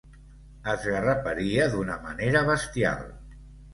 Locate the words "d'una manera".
1.75-2.45